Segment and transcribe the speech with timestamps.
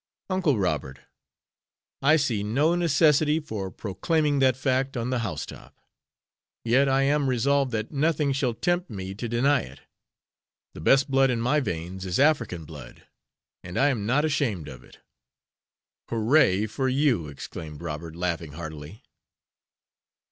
[0.31, 1.01] "Uncle Robert,
[2.01, 5.77] I see no necessity for proclaiming that fact on the house top.
[6.65, 9.81] Yet I am resolved that nothing shall tempt me to deny it.
[10.73, 13.05] The best blood in my veins is African blood,
[13.63, 14.97] and I am not ashamed of it."
[16.09, 19.03] "Hurrah for you!" exclaimed Robert, laughing heartily.